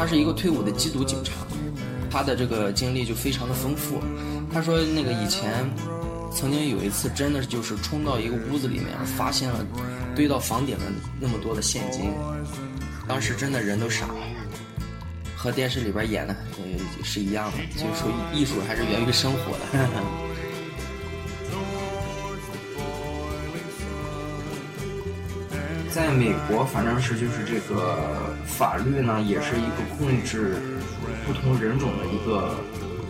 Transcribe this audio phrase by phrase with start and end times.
[0.00, 1.32] 他是一个退伍的缉毒警察，
[2.10, 4.00] 他的这个经历就非常的丰富。
[4.50, 5.70] 他说那个以前
[6.32, 9.62] 曾经有一次真的就是冲到一个屋子里面，发现了
[10.16, 10.84] 堆到房顶的
[11.20, 12.14] 那么多的现金，
[13.06, 14.14] 当时真的人都傻了，
[15.36, 16.34] 和电视里边演的
[16.98, 19.90] 也是一样的，就是说艺术还是源于生活的。
[25.90, 30.56] 在美国，反正是就是这个法律呢，也是一个控制
[31.26, 32.60] 不同人种的一个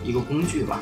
[0.03, 0.79] 一个工具吧。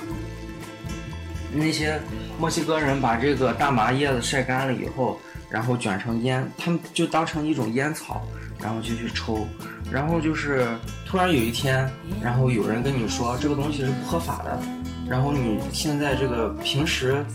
[1.54, 2.00] 那些
[2.40, 8.22] 墨西哥人把这个大麻叶子晒干了以后，然后卷成烟，他们就当成一种烟草，
[8.62, 9.48] 然后就去抽。
[9.92, 10.68] 然后就是
[11.06, 11.90] 突然有一天，
[12.22, 14.62] 然后有人跟你说这个东西是不合法的，
[15.10, 17.26] 然后你现在这个平时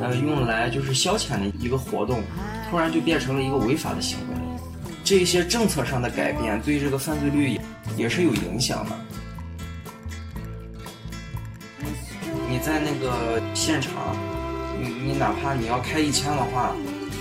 [0.00, 2.22] 呃用来就是消遣的一个活动。
[2.74, 4.34] 突然就变成了一个违法的行为，
[5.04, 7.56] 这些政策上的改变对这个犯罪率
[7.96, 8.96] 也是有影响的。
[12.50, 14.16] 你在那个现场，
[14.82, 16.74] 你你哪怕你要开一枪的话，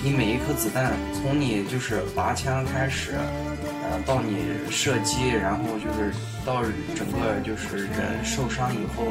[0.04, 3.12] 你每一颗子弹从你就是拔枪开始，
[3.84, 4.38] 呃，到你
[4.72, 6.12] 射击，然后就是
[6.44, 6.64] 到
[6.96, 9.06] 整个就是人受伤以后，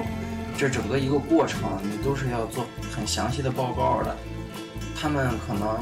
[0.59, 4.17] 这整个一个过程你都是要做很详细的报告的。
[5.01, 5.79] 他们可能。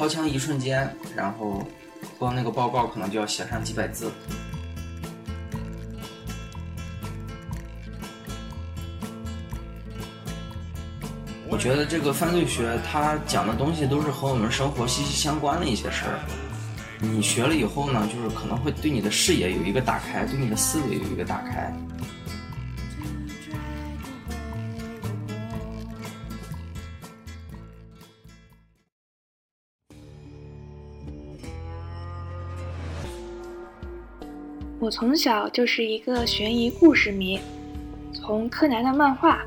[0.00, 1.62] 掏枪一瞬间，然后
[2.18, 4.10] 光那个报告可能就要写上几百字。
[11.46, 16.18] 我觉得这个犯罪学它讲的东西都是和我们生活息息相关的一些事儿。
[16.98, 21.70] 你学了以后呢，就是可能会对你的视野有一个打开，对你的思维有一个打开。
[34.80, 37.38] 我从小就是一个悬疑故事迷，
[38.14, 39.42] 从柯南的漫画，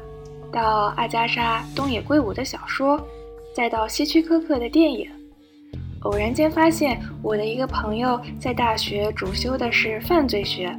[0.52, 3.04] 到阿加莎东野圭吾的小说，
[3.52, 5.10] 再到希区柯克的电影。
[6.02, 10.72] 偶然间发现我的一个朋友在大学主修的是犯罪学，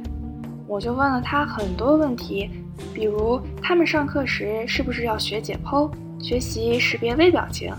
[0.69, 2.49] 我就问了他很多问题，
[2.93, 7.73] 比如他们上课时是不是要学解剖，学习识别微表情，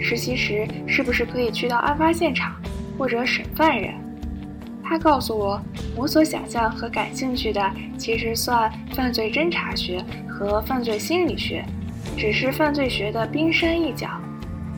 [0.00, 2.60] 实习时是不是可以去到案发现场
[2.98, 3.94] 或者审犯人。
[4.90, 5.60] 他告诉我，
[5.94, 7.60] 我所想象和感兴趣的
[7.98, 11.62] 其实算犯罪侦查学和犯罪心理学，
[12.16, 14.08] 只是犯罪学的冰山一角，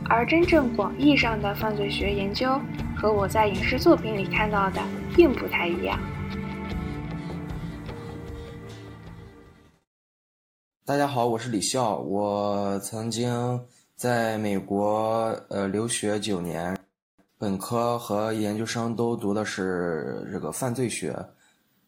[0.09, 2.59] 而真正广义上的犯罪学研究
[2.97, 4.81] 和我在影视作品里看到的
[5.15, 5.97] 并不太一样。
[10.85, 13.61] 大家好，我是李笑，我曾经
[13.95, 16.77] 在美国呃留学九年。
[17.41, 21.17] 本科和研究生都读的是这个犯罪学，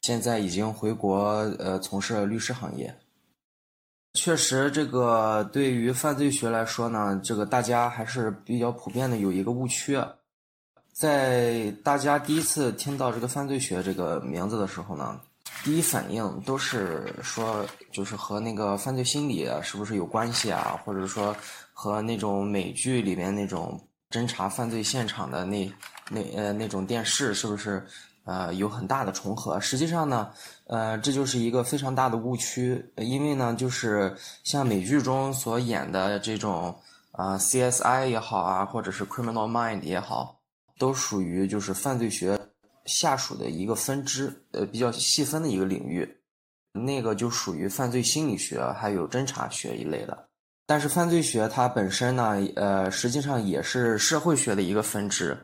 [0.02, 1.26] 现在已经回国
[1.60, 2.92] 呃从事律师行业。
[4.16, 9.96] 确实，这个对于犯罪学来说呢，这个大家还是比较普遍的有一个误区，
[10.92, 15.22] 在大家第一次听到这个犯罪学这个名字的时候呢，
[15.64, 21.36] 第一反应都是说就是和那个犯罪心理是不是有关系啊，或者说
[21.74, 23.80] 和那种美剧里面那种。
[24.14, 25.74] 侦查犯罪现场的那
[26.12, 27.84] 那呃那种电视是不是
[28.26, 29.60] 呃有很大的重合？
[29.60, 30.32] 实际上呢，
[30.68, 36.80] 呃这就是一个非常大的误区，因为呢就是像美剧中所演的这种
[37.12, 40.40] 啊 CSI 也好啊，或者是 Criminal Mind 也好，
[40.78, 42.40] 都属于就是犯罪学
[42.86, 46.08] 下属的一个分支，呃比较细分的一个领域，
[46.72, 50.30] 那个就属于犯罪心理学还有侦查学一类的。
[50.66, 55.38] 但是犯罪学它本身呢，呃，实际上也是社会学的一个分支。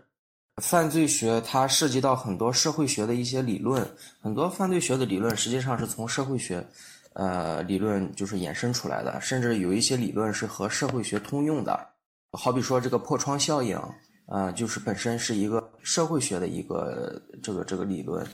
[0.62, 3.86] 犯罪学它涉及到很多社会学的一些理论，
[4.22, 6.66] 很多犯罪学的理论实际上是从社会学，
[7.14, 11.88] 呃，理论就是衍生出来的，甚至有一些理论是和社会学通用的。
[12.32, 13.78] 好比说这个破窗效应，
[14.26, 18.26] 啊，就是本身是一个社会学的一个这个这个理论。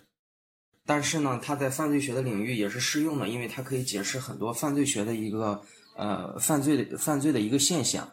[0.85, 5.59] 但是呢，它在犯罪学的领域也是适用的，因为它可以解释很多犯罪学的一个。
[5.97, 8.05] 呃，犯罪的犯罪的一个现象，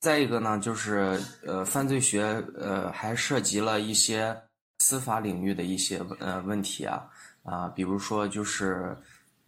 [0.00, 2.22] 再一个呢，就是呃，犯罪学
[2.54, 4.36] 呃还涉及了一些
[4.80, 7.08] 司法领域的一些呃问题啊
[7.42, 8.94] 啊，比如说就是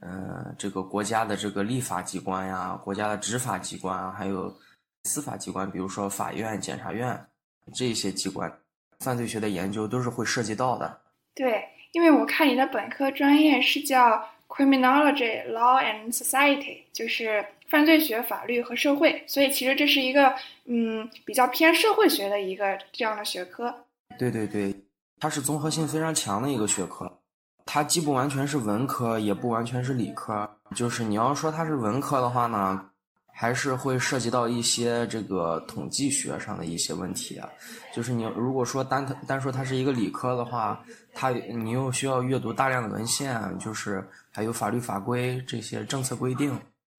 [0.01, 4.51] 呃这个国家的这个立法机关呀，国家的执法机关啊，还有
[5.05, 7.27] 司法机关，比如说法院、检察院
[7.75, 8.51] 这些机关，
[9.01, 10.99] 犯罪学的研究都是会涉及到的。
[11.35, 11.63] 对，
[11.93, 17.45] 因为我看你的本科专业是叫 Criminology, Law and Society，就是。
[17.69, 20.35] 犯罪学、法律和社会，所以其实这是一个
[20.67, 23.75] 嗯比较偏社会学的一个这样的学科。
[24.19, 24.75] 对对对，
[25.21, 27.11] 它是综合性非常强的一个学科。
[27.65, 30.49] 它既不完全是文科，也不完全是理科。
[30.75, 32.81] 就是你要说它是文科的话呢，
[33.33, 37.49] 还是会涉及到一些这个统计学上的一些问题啊。
[37.93, 40.81] 就是你如果说单单说它是一个理科的话，
[41.13, 46.57] 它你又需要阅读大量的文献，就是还有法律法规这些政策规定，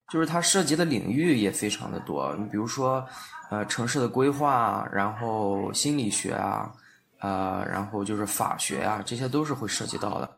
[0.09, 2.35] 就是它涉及的领域也非常的多。
[2.37, 3.05] 你比如说，
[3.49, 6.71] 呃，城市的规划，然后心理学啊，
[7.19, 10.37] 呃，然后就是法学啊，这些都是会涉及到的。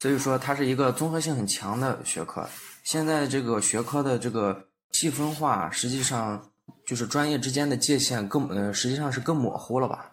[0.00, 2.48] 所以说，它是一个综合性很强的学科。
[2.84, 6.50] 现在这个学科的这个细分化，实际上
[6.86, 10.12] 就是专业之间的界限更呃，实际上是更模糊了吧？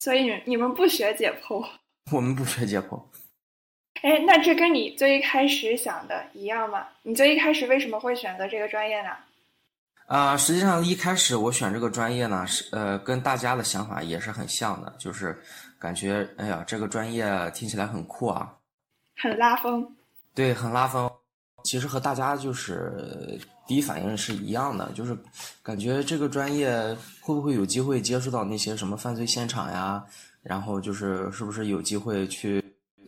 [0.00, 1.64] 所以你你们不学解剖？
[2.12, 3.00] 我们不学解剖。
[4.02, 6.86] 哎，那这跟你最一开始想的一样吗？
[7.02, 9.10] 你最一开始为什么会选择这个专业呢？
[10.06, 15.40] 啊，实际上一开始我选这个专业呢，是呃，跟大家的想法也是很像的，就是
[15.78, 18.54] 感觉哎呀，这个专业听起来很酷啊。
[19.16, 19.96] 很拉风，
[20.34, 21.10] 对，很拉风。
[21.62, 25.16] 其实和大家就是第一反应是一样的，就是
[25.62, 26.70] 感觉这个专业
[27.22, 30.04] 会不会有机会接触到那些什么犯罪现场呀？
[30.42, 32.62] 然后就是是不是有机会去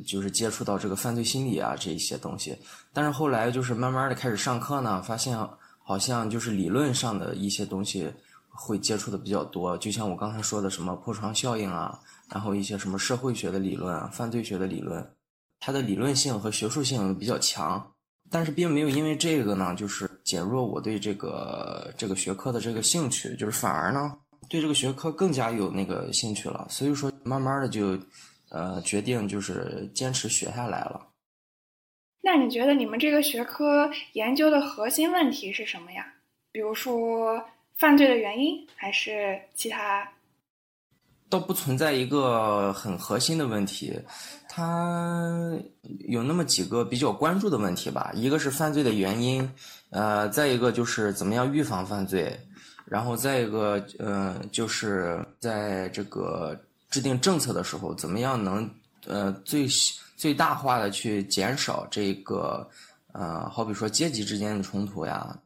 [0.05, 2.57] 就是接触到这个犯罪心理啊这一些东西？
[2.93, 5.39] 但是后来就是慢慢的开始上课呢，发现
[5.79, 8.13] 好像就是理论上的一些东西
[8.49, 11.99] 会接触的比较多，就像我刚才说的什么破窗效应啊，
[12.31, 15.07] 然后一些什么社会学的理论啊，犯罪学的理论。
[15.59, 17.85] 它的理论性和学术性比较强，
[18.31, 24.13] 但是并没有因为这个呢，就是减弱我对这个这个学科的这个兴趣，就是反而呢，
[24.49, 26.67] 对这个学科更加有那个兴趣了。
[26.69, 27.99] 所以说，慢慢的就，
[28.57, 31.09] 呃，决定就是坚持学下来了。
[32.23, 36.07] 那你觉得你们这个学科研究的核心问题是什么呀？
[36.51, 37.45] 比如说
[37.77, 40.11] 犯罪的原因，还是其他？
[41.29, 44.01] 倒不存在一个很核心的问题。
[44.49, 45.53] 它
[46.09, 49.47] 有那么几个比较关注的问题吧，一个是犯罪的原因，
[49.91, 52.35] 呃，再一个就是怎么样预防犯罪，
[52.87, 56.59] 然后再一个，呃，就是在这个
[56.91, 58.69] 制定政策的时候，怎么样能
[59.07, 59.69] 呃最
[60.17, 62.69] 最大化的去减少这个，
[63.13, 65.39] 呃，好比说阶级之间的冲突呀，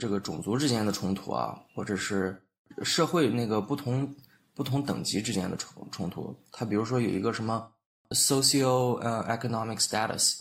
[0.00, 2.40] 这个种族之间的冲突啊，或者是
[2.82, 4.14] 社会那个不同
[4.54, 7.70] 不同等级之间的冲冲突，它比如说有一个什么。
[8.10, 10.38] Social 呃 economic status，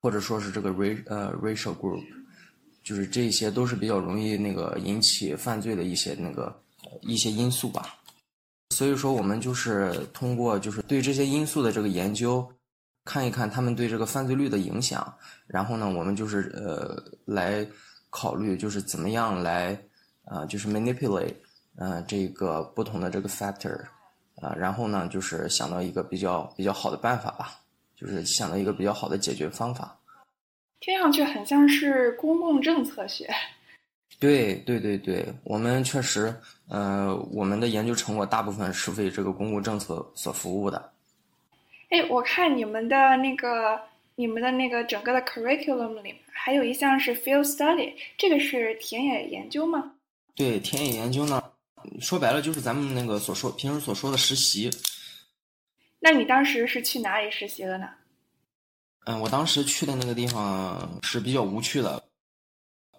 [0.00, 2.02] 或者说是这个 ra 呃 racial group，
[2.82, 6.60] 就是这些都是比较容易那个引起犯罪的一些那个
[7.02, 7.94] 一些因素吧。
[8.72, 12.50] 所以说我们就是通过就是对这些因素的这个研究，
[13.04, 15.14] 看一看他们对这个犯罪率的影响，
[15.46, 17.66] 然后呢我们就是呃来
[18.10, 19.78] 考虑就是怎么样来
[20.24, 21.34] 啊就是 manipulate
[21.76, 23.78] 呃这个不同的这个 factor。
[24.40, 27.60] 啊，然后呢，就是想到一个比较比较好的办法吧，
[27.94, 29.96] 就是想到一个比较好的解决方法。
[30.80, 33.30] 听上去很像是公共政策学。
[34.18, 36.34] 对对对对，我们确实，
[36.68, 40.92] 呃，我们的研究成果大部分是为这个公共政策所服务的。
[41.90, 43.80] 哎，我看你们的那个、
[44.14, 49.92] 你们的那个整个的 curriculum 里面还有一项是 field study，这个是田野研究吗？
[50.34, 51.42] 对，田野研究呢。
[52.00, 54.70] 说白了就是咱们那个所说平时所说的实习。
[55.98, 57.88] 那你当时是去哪里实习的呢？
[59.04, 62.00] 嗯，我当时去的那个地方是比较无趣的。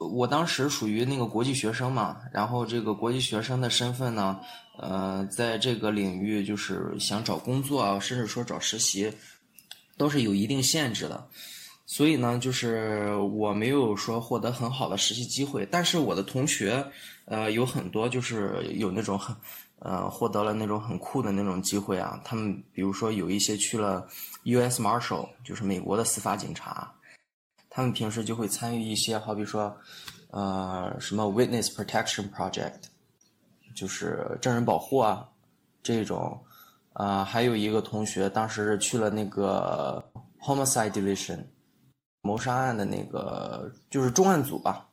[0.07, 4.39] 我当时属于那个国际学生嘛，然后这个国际学生的身份呢，
[4.77, 9.11] 呃，在这个领域就是想找工作啊，甚至说找实习，
[9.97, 11.27] 都是有一定限制的。
[11.85, 16.83] 所以呢，就是我没有说获得很好的实习机会，但是我的同学，
[17.25, 19.35] 呃，有很多就是有那种很，
[19.79, 22.19] 呃，获得了那种很酷的那种机会啊。
[22.23, 24.07] 他们比如说有一些去了
[24.43, 24.81] U.S.
[24.81, 26.91] Marshal，就是美国的司法警察，
[27.75, 29.75] 他们平时就会参与一些，好比说，
[30.29, 32.75] 呃，什么 Witness Protection Project，
[33.73, 35.27] 就是证人保护啊
[35.81, 36.39] 这种，
[36.93, 40.03] 啊，还有一个同学当时是去了那个
[40.39, 41.43] Homicide Division。
[42.21, 44.87] 谋杀案的那个就是重案组吧，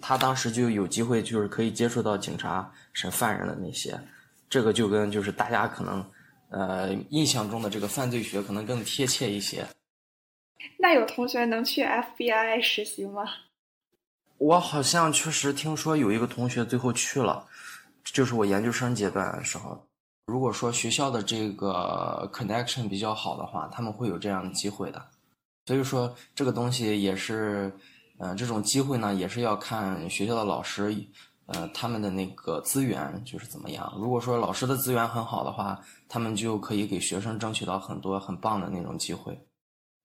[0.00, 4.00] 他当时就有机会，就是可以接触到警察审犯人的那些，
[4.48, 6.02] 这个就跟就是大家可能
[6.50, 9.66] 呃印象中的这个犯罪学可能更贴切一些。
[10.78, 13.24] 那有同学能去 FBI 实习吗？
[14.38, 17.46] 我好像确实听说有一个同学最后去了，
[18.04, 19.86] 就是我研究生阶段的时候。
[20.26, 25.00] 如果说学校的这个 connection 比较好的话，他们会有这样的机会的。
[25.66, 27.72] 所以说，这个东西也是，
[28.18, 30.94] 嗯，这种机会呢，也是要看学校的老师，
[31.46, 33.92] 呃，他们的那个资源就是怎么样。
[33.96, 39.38] 如果说老师的资源很好的话，他们就可以给学生争取到很多很棒的那种机会。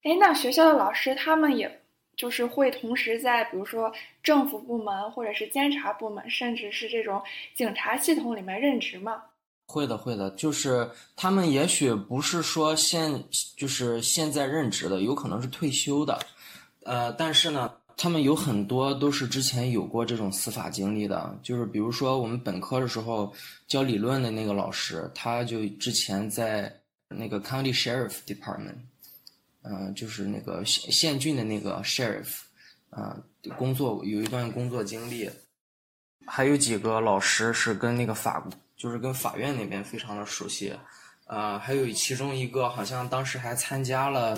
[0.04, 1.82] 哎，那学校的老师他们也
[2.16, 3.92] 就是会同时在比如说
[4.22, 7.22] 政府部门或者是监察部门，甚至是这种
[7.56, 9.24] 警察系统里面任职吗？
[9.68, 13.24] 会的，会的，就是他们也许不是说现
[13.56, 16.20] 就是现在任职的，有可能是退休的，
[16.84, 23.34] 呃，但是呢，他们有很多都是之前有过这种司法经历的，就是比如说我们本科的时候
[23.66, 26.76] 教理论的那个老师，他就之前在
[27.08, 28.76] 那个 County Sheriff Department，
[29.64, 32.42] 嗯，就是那个县县郡的那个 Sheriff，
[32.90, 33.18] 啊，
[33.58, 35.30] 工作有一段工作经历，
[36.26, 38.48] 还有几个老师是跟那个法。
[38.78, 40.74] 就是跟法院那边非常的熟悉，
[41.28, 44.36] 呃，还有其中一个好像当时还参加了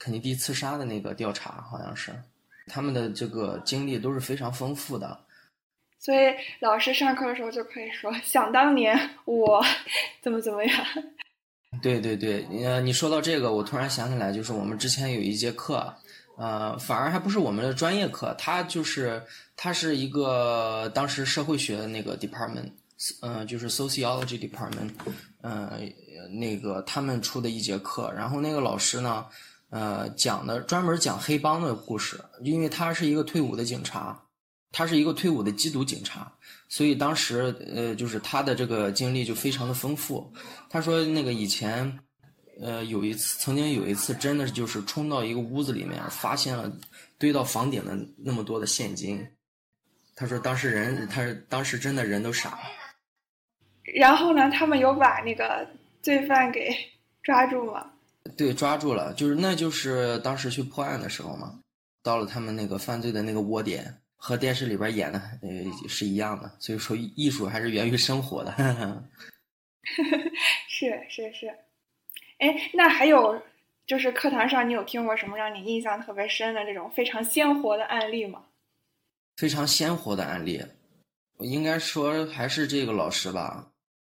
[0.00, 2.12] 肯尼迪刺杀的那个调查，好像是，
[2.66, 5.16] 他们的这个经历都是非常丰富的。
[6.00, 9.64] 所以老师上课的时候就可以说：“想当年我
[10.20, 10.76] 怎么怎么样。”
[11.82, 15.94] 对对对，呃，你说到这个，我突然想起来，就是我们之前有一节课，
[16.36, 19.22] 呃，反而还不是我们的专业课，它就是
[19.56, 22.70] 它是一个当时社会学的那个 department。
[23.20, 24.88] 嗯，就是 sociology department，
[25.42, 25.78] 呃，
[26.30, 29.26] 那个他们出的一节课，然后那个老师呢，
[29.68, 34.18] 呃，讲的专门讲黑帮的故事，因为他是一个退伍的警察，
[34.72, 36.32] 他是一个退伍的缉毒警察，
[36.74, 40.28] 所以当时呃，就是他的这个经历就非常的丰富。
[40.68, 42.00] 他说那个以前，
[42.60, 46.68] 呃，有一次，曾经有一次，真的就是冲到一个屋子里面，发现了
[47.16, 49.24] 堆到房顶的那么多的现金。
[50.16, 52.62] 他说当时人，他是当时真的人都傻了。
[53.94, 54.50] 然后呢？
[54.50, 55.64] 他们有把那个
[56.02, 56.74] 罪犯给
[57.22, 57.88] 抓住吗？
[58.36, 61.60] 对，抓住了，就是那就是当时去破案的时候嘛，
[62.02, 65.48] 到了他们那个犯罪的那个窝点，和电视里边演的呃
[65.86, 66.50] 是一样的。
[66.58, 68.54] 所以说，艺术还是源于生活的。
[70.66, 71.48] 是是是，
[72.38, 73.42] 哎，那还有
[73.86, 78.42] 就是课堂上你有听过什么让你印象特别深的这种非常鲜活的案例吗？
[79.36, 80.64] 非常鲜活的案例，
[81.40, 83.68] 应该说还是这个老师吧。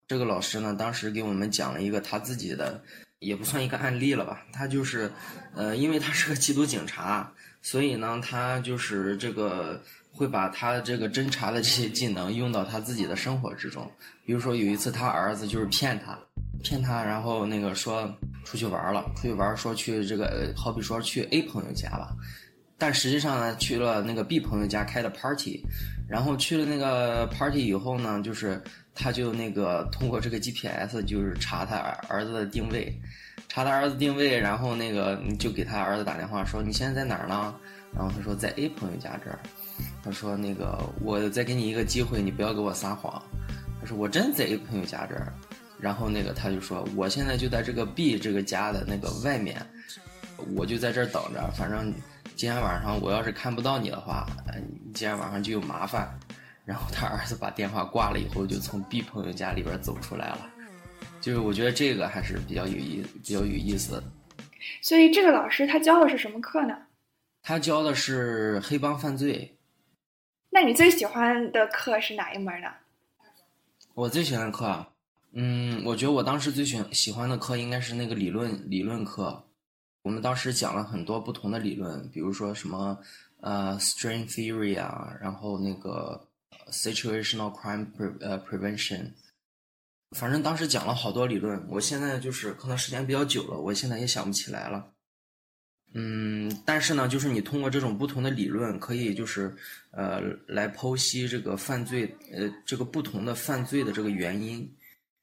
[0.06, 2.84] 这个老师呢，当时给我们讲了一个他自己的，
[3.20, 4.46] 也不算一个案例了吧。
[4.52, 5.10] 他就是，
[5.54, 13.90] 呃，因为他是个 缉毒警察，所以呢，他就是这个会把他这个侦查的这些技能用到他自己的生活之中。
[14.24, 16.16] 比如说有一次，他儿子就是骗他，
[16.62, 18.08] 骗他，然后那个说
[18.44, 22.14] 出去玩了，出去玩说去这个，好比说去 A 朋友家吧，
[22.78, 25.64] 但实际上呢，去了那个 B 朋友家开的 party，
[26.08, 28.62] 然后去了那个 party 以后呢，就是。
[28.94, 31.78] 他就那个通过这个 GPS 就是查他
[32.10, 32.94] 儿子的定位，
[33.48, 37.54] 查他儿子定位，然后那个就给他儿子打电话说你现在在哪儿呢？
[37.94, 39.38] 然后他说在 A 朋友家这儿。
[40.04, 43.22] 他说那个我再给你一个机会，你不要给我撒谎。
[43.80, 45.32] 他说我真在 A 朋友家这儿。
[45.80, 49.60] 然后那个他就说我现在就在这个 B 这个家的那个外面，
[50.54, 51.50] 我就在这儿等着。
[51.56, 51.92] 反正
[52.36, 54.24] 今天晚上我要是看不到你的话，
[54.54, 56.08] 你今天晚上就有麻烦。
[56.64, 60.48] 然后他儿子把电话挂了以后，就从 B 朋友家里边走出来了。
[61.20, 64.04] 就是我觉得这个还是比较有意比较有意思的。
[64.80, 66.76] 所以这个老师他教的是什么课呢？
[67.42, 69.58] 他教的是黑帮犯罪。
[70.54, 72.68] 那你最喜欢的课是哪一门呢？
[73.94, 74.88] 我最喜欢的课啊，
[75.32, 79.44] 嗯，我觉得我当时最喜喜欢的课应该是那个理论理论课。
[80.02, 82.98] 我们当时讲了很多不同的理论，比如说什么
[83.40, 86.28] 呃 string theory 啊，然后那个。
[86.70, 89.12] Situational crime pre 呃 prevention，
[90.10, 94.91] 反正当时讲了好多理论，我现在就是可能时间比较久了，我现在也想不起来了。
[95.92, 99.54] 嗯，但是呢，就是你通过这种不同的理论，可以就是
[99.90, 104.68] 呃来剖析这个犯罪呃这个不同的犯罪的这个原因，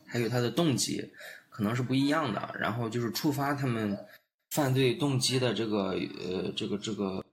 [0.05, 1.03] 还有他的动机
[1.49, 3.97] 可能是不一样的，然后就是触发他们
[4.49, 7.25] 犯罪动机的这个呃这个这个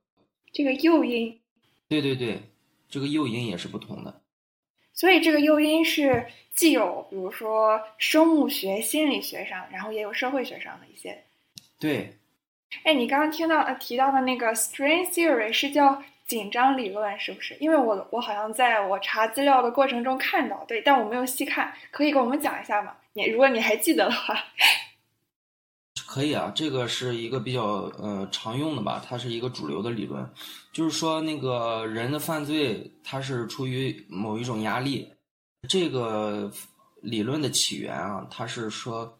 [0.52, 1.38] 这个诱因。
[1.88, 2.40] 对对对。
[2.88, 4.22] 这个诱因也是不同的，
[4.94, 6.24] 所以这个诱因是
[6.54, 11.20] 既有，比如说生物学、心理学上，然后也有社会学上的一些。
[11.80, 12.16] 对，
[12.84, 17.56] 哎，你刚刚听到呃提到的那个 string theory 是叫紧张理论，是不是？
[17.60, 22.94] 因为我我好像在我查资料的过程中看到，对，但我没有细看，可以给我们讲一下吗？
[23.12, 24.36] 你如果你还记得的话。
[26.06, 27.62] 可以啊，这个是一个比较
[27.98, 30.26] 呃常用的吧，它是一个主流的理论，
[30.72, 35.12] 就是说那个人的犯罪，它是出于某一种压力。
[35.68, 36.50] 这个
[37.02, 39.18] 理论的起源啊，它是说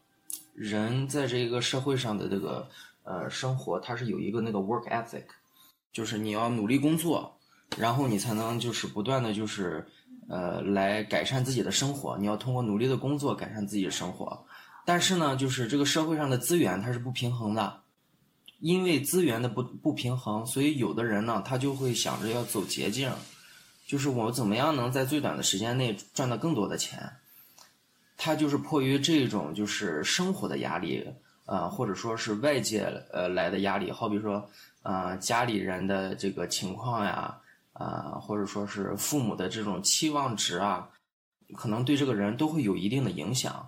[0.55, 2.67] 人在这个社会上的这个
[3.07, 5.25] 呃生活，它是有一个那个 work ethic，
[5.93, 7.39] 就是你要努力工作，
[7.79, 9.87] 然后你才能就是不断的就是
[10.29, 14.45] 呃来改善自己的生活，你要通过努力的工作改善自己的生活。
[14.85, 17.81] 但是呢，就是这个社会上的资源它是不平衡的，
[18.61, 23.11] 因为资源的不不平衡，所以有的人呢，他就会想着要走捷径，
[23.87, 27.13] 就是我怎么样能在最短的时间内赚到更多的钱。
[28.17, 31.05] 他就是迫于这种就是生活的压力，
[31.47, 34.49] 呃，或者说是外界呃来的压力，好比说，
[34.83, 37.37] 呃，家里人的这个情况呀，
[37.73, 40.89] 啊，或者说是父母的这种期望值啊，
[41.57, 43.67] 可能对这个人都会有一定的影响。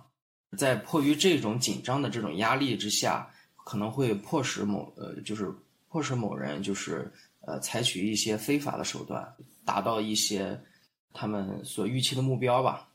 [0.57, 3.29] 在迫于这种紧张的这种压力之下。
[3.65, 5.53] 可能会迫使某呃，就是
[5.89, 9.31] 迫使某人就是呃，采取一些非法的手段，
[9.63, 10.59] 达到一些
[11.13, 12.87] 他们所预期的目标吧，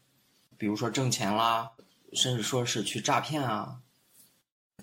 [0.58, 1.70] 比如说挣钱啦，
[2.12, 3.78] 甚至说是去诈骗啊。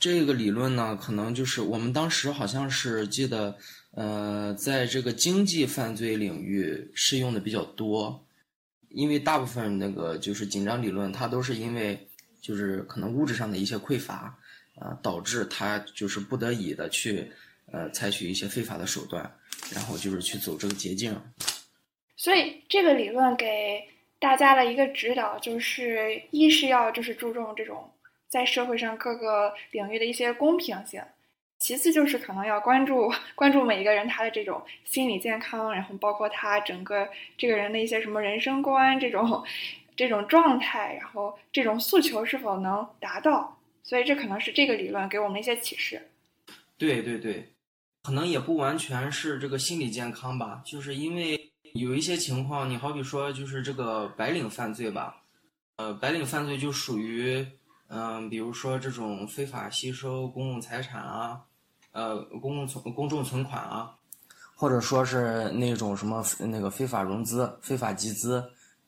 [0.01, 3.55] 这个理论呢，可能就是我们当时好像是记得，
[3.91, 8.25] 呃，在这个经济犯罪领域适用的比较多，
[8.89, 12.07] 因为大部分那个就是紧张理论，它都是因为
[12.41, 14.37] 就是可能物质上的一些匮乏。
[14.75, 17.29] 啊，导致他就是不得已的去，
[17.71, 19.29] 呃，采取一些非法的手段，
[19.69, 21.13] 然后就是去走这个捷径。
[22.15, 23.83] 所以这个理论给
[24.17, 27.91] 大家的一个指导就是，一是要就是注重这种
[28.31, 31.03] 在社会上各个领域的一些公平性，
[31.59, 37.05] 其次就是可能要关注关注每一个人他的这种心理健康，然后包括他整个
[37.37, 39.43] 这个人的一些什么人生观这种
[39.97, 43.57] 这种状态，然后这种诉求是否能达到。
[43.83, 46.01] 所以这可能是这个理论给我们一些启示。
[46.77, 47.45] 对对对，
[48.03, 55.21] 可能也不完全是这个心理健康吧，就是因为有一些情况，你好比说就是这个白领犯罪吧，
[55.75, 57.45] 呃，白领犯罪就属于，
[57.93, 61.41] 嗯，比如说这种非法吸收公共财产啊，
[61.91, 63.91] 呃，公共存公众存款啊，
[64.55, 68.43] 或者说是那种什么那个非法融资、非法集资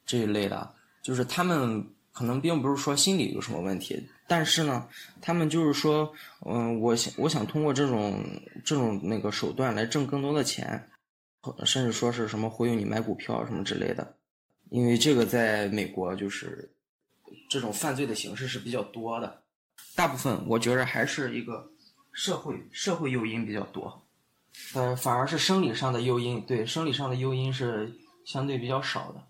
[0.05, 1.85] 这一类的，就是他们。
[2.15, 4.87] 可能并不是说心理有什么问题，但是呢，
[5.19, 6.13] 他们就是说，
[6.45, 8.23] 嗯，我想我想通过这种
[8.63, 10.87] 这种那个手段来挣更多的钱，
[11.65, 14.15] 甚至说是什么忽悠你买股票什么之类的，
[14.69, 16.71] 因为这个在美国就是
[17.53, 19.43] 这种犯罪的形式是比较多的，
[19.95, 21.69] 大部分我觉着还是一个
[22.11, 24.01] 社会社会诱因比较多，
[24.73, 27.93] 呃，反而是生理上的诱因，对生理上的诱因是
[28.25, 29.21] 相对比较少的。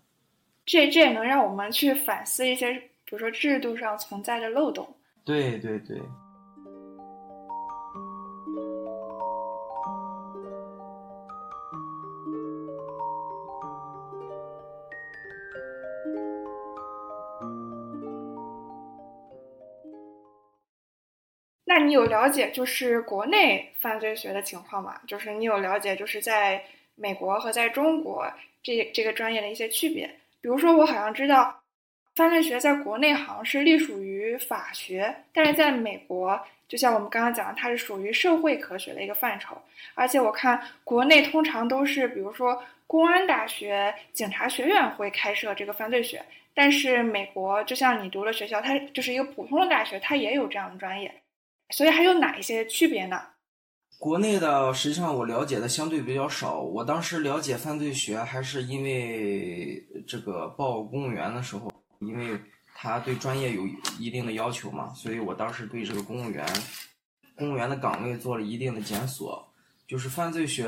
[0.64, 4.96] 这这也能让我们去反思一些，比如说制度上存在的漏洞。
[5.22, 6.00] 对对对。
[6.00, 6.23] 那
[21.86, 25.00] 你有了解就是国内犯罪学的情况吗？
[25.06, 28.26] 就是你有了解就是在美国和在中国
[28.62, 30.06] 这这个专业的一些区别？
[30.40, 31.62] 比如说，我好像知道，
[32.14, 39.56] 犯罪学在国内好像是隶属于法学，但是在美国，就像我们刚刚讲的，它是属于社会科学的一个范畴。
[39.94, 46.22] 而且我看国内通常都是，比如说公安大学、警察学院会开设这个犯罪学，
[46.54, 51.12] 但是美国就像你读的学校，它就是一个普通的大学，它也有这样的专业。
[51.70, 53.20] 所以还有哪一些区别呢？
[53.98, 56.60] 国内的实际上我了解的相对比较少。
[56.60, 62.38] 我当时了解犯罪学还是因为这个报公务员的时候，因为
[62.74, 63.66] 他对专业有
[63.98, 66.46] 一定的要求嘛，所以我当时对这个公务员
[67.36, 69.48] 公务员的岗位做了一定的检索。
[69.86, 70.66] 就是犯罪学，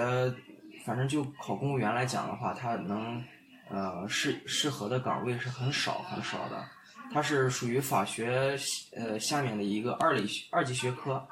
[0.85, 3.23] 反正就考公务员来讲的话，它能
[3.71, 6.65] 呃适适合的岗位是很少很少的。
[7.13, 8.59] 它是属于法学
[8.93, 11.27] 呃下面的一个二类二级学科。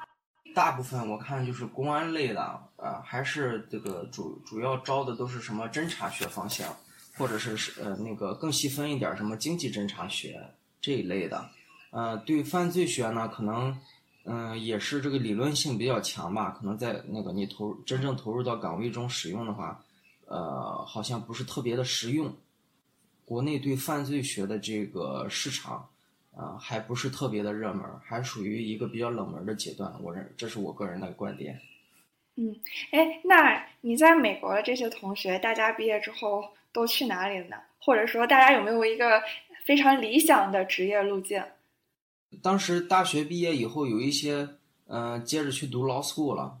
[0.55, 6.73] 大部分我看就是公安类的，呃，还是这个主主要招的都是什么侦查学方向，
[7.17, 10.41] 或者是是呃那个更细分一点什么经济侦查学
[10.79, 11.49] 这一类的，
[11.91, 13.77] 呃，对犯罪学呢，可能
[14.23, 19.83] 嗯也是这个理论性比较强吧，可能在那个你投真正投入到岗位中使用的话，
[20.25, 22.33] 呃，好像不是特别的实用。
[23.25, 25.89] 国内对犯罪学的这个市场。
[26.37, 29.89] 啊，还不是特别的热门，还属于一个比较冷门的阶段。
[30.03, 31.57] 我认，这是我个人的观点。
[32.35, 32.53] 嗯，
[32.91, 37.55] 哎，那你在美国的这些同学，大家毕业之后都去哪里了呢？
[37.79, 39.23] 或者说，大家有没有一个
[39.63, 41.41] 非常理想的职业路径？
[42.41, 44.45] 当时大学毕业以后，有一些
[44.87, 46.57] 嗯，接着去读 law school 了。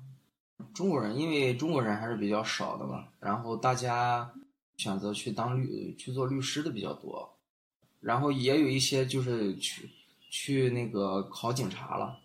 [0.73, 4.31] 中国人，因为中国人还是比较少的嘛，然后大家
[4.77, 7.37] 选择去当律去做律师的比较多。
[8.01, 9.89] 然后也有一些就是去
[10.29, 12.19] 去那个考警察了，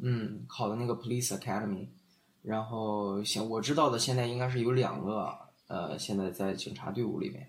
[0.00, 1.88] 嗯，考的那个 Police Academy，
[2.42, 7.48] 然后现我知道的现在应该是有两个，呃，现在在警察队伍里面。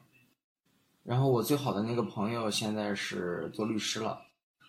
[1.03, 4.21] 然后我最好的那个朋友现在是做律师了，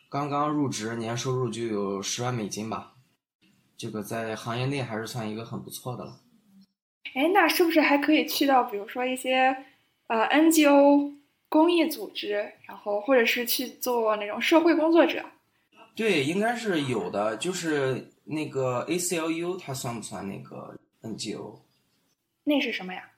[0.09, 2.95] 刚刚入职，年收入就有十万美金吧，
[3.77, 6.21] 这个在行业内还是算一个很不错的了。
[7.15, 9.55] 哎，那是不是还可以去到，比如说一些
[10.07, 11.13] 呃 NGO
[11.49, 15.25] 公益组织，然后或者是去做那种社会工作者？
[15.95, 17.37] 对，应该是有的。
[17.37, 21.59] 就是那个 ACLU，它算不算那个 NGO？
[22.45, 23.11] 那是什么呀？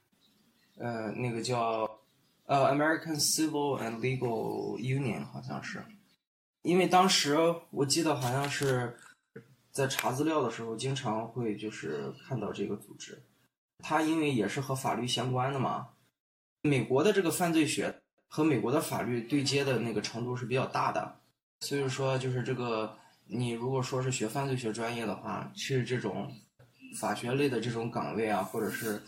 [0.77, 1.89] 呃，那个叫
[2.47, 5.81] 呃 American Civil and Legal Union，好像是。
[6.63, 7.37] 因为当时
[7.69, 8.97] 我记得好像是
[9.71, 13.21] 在查资料的时候，经常会就是看到这个组织。
[13.79, 15.89] 它因为也是和法律相关的嘛，
[16.61, 21.19] 美国的这个犯罪学和美国的法律对接的那个程度是比较大的，
[21.59, 26.31] 所以说就是这个你如果说是学犯罪学专业的话，去这种
[26.99, 29.01] 法学类的这种岗位啊，或者是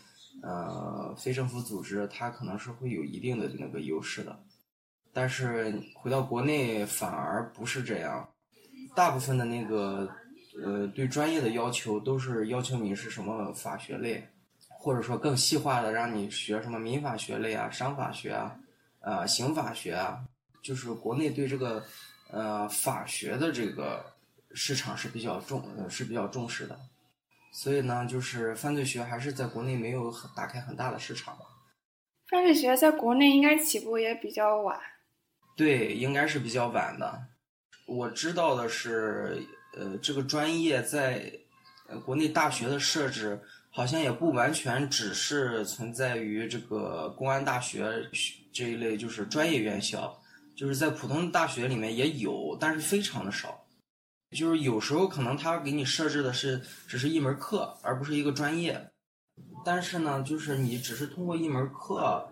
[0.44, 4.44] 呃非政府组织，它可能是会有一定的那个优势的。
[5.12, 8.30] 但是回到国内反而不是这样，
[8.96, 10.08] 大部分的那个
[10.64, 14.28] 呃对专业的要求都是要求你是什么法学类。
[14.88, 18.58] 或者说更细化的，让你学什么民法学类啊、商法学啊、
[19.02, 20.24] 呃刑法学啊，
[20.62, 21.86] 就是国内对这个
[22.32, 24.06] 呃法学的这个
[24.54, 26.80] 市场是比较重，呃是比较重视的。
[27.52, 31.44] 所以呢，就是犯罪学还是在国内没有很打开很大的市场吧。
[32.30, 34.80] 犯罪学在国内应该起步也比较晚。
[35.58, 37.22] 对，应该是比较晚的。
[37.88, 39.46] 我知道的是，
[39.76, 41.30] 呃，这个专业在
[41.90, 43.38] 呃国内大学的设置。
[43.78, 48.10] 好像也不完全只是存在于这个公安大学
[48.52, 50.20] 这一类，就是专业院校，
[50.56, 53.64] 就是在普通大学里面也有，但是非常的少。
[54.32, 58.84] 就是有时候可能他给你设置的是只是一门课，而不是一个专业。
[59.64, 62.28] 但是呢，就是你只是通过一门课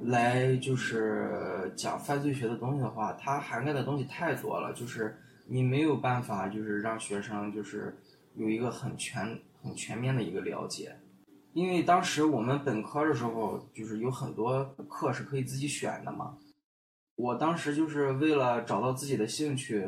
[0.00, 7.96] 来就是讲犯罪学的东西的话，它涵盖的东西太多了，就是你没有办法就是让学生就是
[8.34, 9.40] 有一个很全。
[9.62, 10.96] 很全面的一个了解，
[11.52, 16.38] 因为当时我们本科的时候，就是有很多课是可以自己选的嘛。
[17.16, 19.86] 我当时就是为了找到自己的兴趣，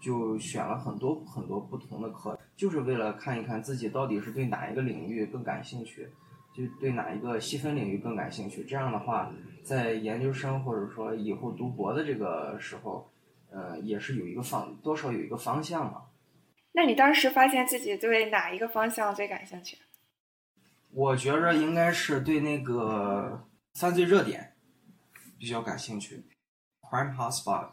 [0.00, 6.08] 就选了很多很多不同的课，就是为了看一看自己到底是对哪一个领域更感兴趣，
[6.54, 8.64] 就对哪一个细分领域更感兴趣。
[8.64, 9.30] 这样的话，
[9.62, 13.10] 在研究生或者说以后读博的这个时候，
[13.50, 16.04] 呃，也是有一个方，多少有一个方向嘛。
[16.78, 19.76] 那你当时发现自己对哪一个方向最感兴趣？
[20.92, 24.52] 我觉着应该是对那个犯罪热点
[25.36, 26.22] 比较感兴趣
[26.80, 27.70] ，crime hotspot。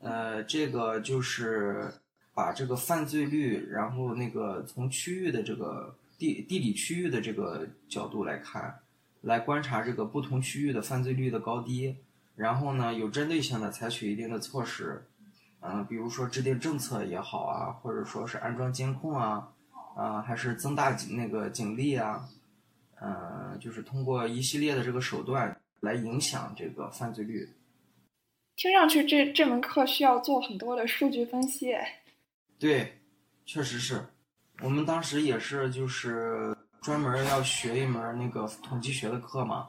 [0.00, 1.88] 呃，这个就是
[2.34, 8.76] 把这个犯罪率，然后那个从区域的这个地地理区域的这个角度来看，
[9.20, 11.94] 来观察这个不同区域的犯罪率的高低，
[12.34, 15.06] 然后呢，有针对性的采取一定的措施。
[15.64, 19.48] 嗯，比如说制定政策也好啊，或者说是安装监控啊，
[19.94, 22.28] 啊，还是增大那个警力啊，
[23.00, 27.48] 嗯，就是通过一系列的这个手段来影响这个犯罪率。
[28.56, 31.72] 听上去这这门课需要做很多的数据分析。
[32.58, 33.00] 对，
[33.46, 34.04] 确实是
[34.62, 39.68] 我们当时也是就是专门要学一门那个统计学的课嘛，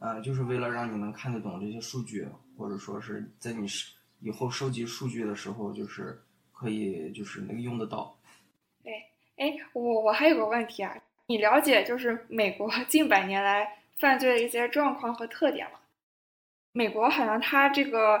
[0.00, 3.90] 呃，就是为了让你能看得懂这些数据，或者说是在你是。
[4.20, 8.18] 以后收集数据的时候，就是可以就是能用得到。
[8.84, 8.92] 哎
[9.36, 15.78] 哎，我我还有个问题啊，你了解就是美国 近百年来犯罪的一些状况和特点吗？
[16.72, 18.20] 美国好像它这个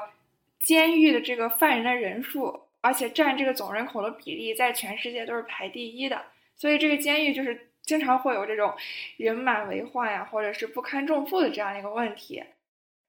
[0.58, 6.24] 监狱的这个犯人的人数，而且占这个总人口的比例，在全世界都是排第一的，
[6.56, 8.74] 所以这个监狱就是经常会有这种
[9.16, 12.42] 人满为患呀，或者是不堪重负的这样一个问题。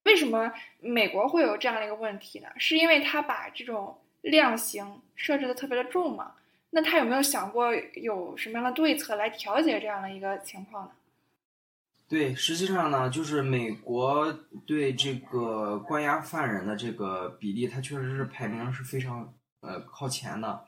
[0.03, 2.47] 为什么美国会有这样的一个问题呢？
[2.57, 6.33] 是因为他把这种量刑设置的特别的重吗？
[6.71, 10.91] 那他有没有想过有什么样的对策来调节这样的一个情况呢？
[12.07, 14.33] 对，实际上呢，就是美国
[14.65, 20.65] 对这个关押犯人的这个比例，它确实是排名是非常呃靠前的。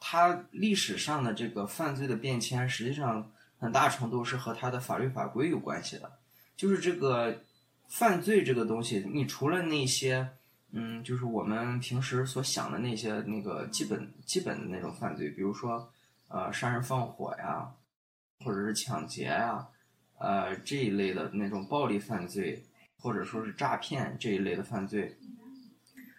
[0.00, 6.10] 它历史上的这个犯罪的变迁，实际上很大程度是和它的法律法规有关系的，
[6.56, 7.42] 就是这个。
[7.90, 10.26] 犯罪这个东西，你除了那些，
[10.70, 15.92] 嗯，就是我们平时所想的那些那个基本基本的那种犯罪，比如说，
[16.28, 17.68] 呃，杀人放火呀，
[18.44, 19.66] 或者是抢劫呀，
[20.18, 22.64] 呃，这一类的那种暴力犯罪，
[22.96, 25.18] 或者说是诈骗这一类的犯罪，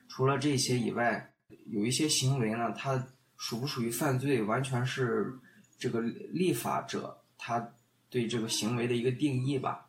[0.10, 1.34] 除了这些以外，
[1.67, 3.07] 有一些行为呢，它
[3.38, 5.34] 属不属于犯罪，完全是
[5.79, 7.73] 这个立法者他
[8.10, 9.88] 对这个行为的一个定义吧。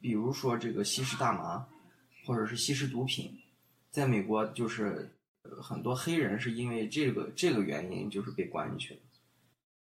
[0.00, 1.66] 比如说这个吸食大麻，
[2.24, 3.32] 或者是吸食毒品，
[3.90, 5.10] 在美国就是
[5.62, 9.00] 很多黑人是因为这个这个原因就是被关进去了。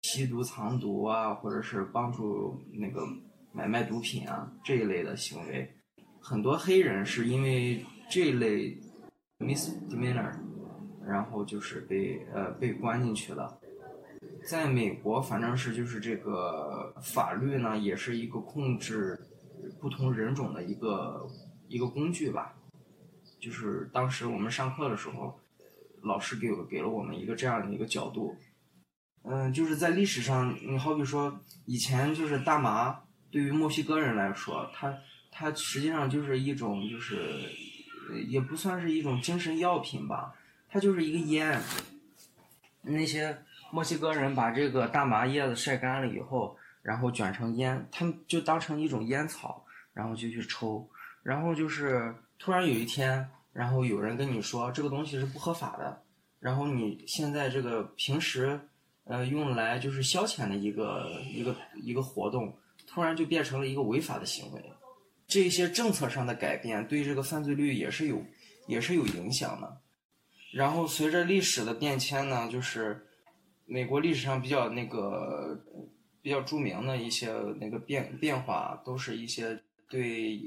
[0.01, 3.05] 吸毒藏毒啊，或者是帮助那个
[3.51, 5.71] 买卖毒品啊这一类的行为。
[6.19, 8.77] 很多黑人是因为这类
[9.39, 10.33] misdemeanor，
[11.05, 13.59] 然后就是被呃被关进去了。
[14.47, 19.19] 在美国，反正是就是这个法律呢，也是一个控制
[19.81, 21.27] 不同人种的一个
[21.67, 22.53] 一个工具吧。
[23.39, 25.39] 就是当时我们上课的时候，
[26.03, 28.37] 老师给给了我们一个这样的一个角度。
[29.23, 34.95] 嗯，就是在历史上，你好比说以前就是大麻，对于墨西哥人来说，它
[35.31, 37.49] 它实际上就是一种就是
[38.27, 40.33] 也不算是一种精神药品吧，
[40.69, 41.59] 它就是一个烟。
[42.83, 43.37] 那些
[43.71, 50.89] 墨西哥人把这个大麻叶子晒干了以后，然后卷成烟，他们就当成一种烟草，然后就去抽。
[51.23, 56.01] 然后就是突然有一天，然后有人跟你说这个东西是不合法的，
[56.39, 58.59] 然后你现在这个平时。
[59.05, 64.61] 呃，用来就是消遣的一个一个一个活动，突然就变成了一个违法的行为。
[65.27, 68.23] 这些政策上的改变对这个犯罪率也是有
[68.67, 69.81] 也是有影响的。
[70.53, 73.07] 然后随着历史的变迁呢，就是
[73.65, 75.59] 美国历史上比较那个
[76.21, 79.59] 比较著名的一些那个变变化，都是一些
[79.91, 80.39] 对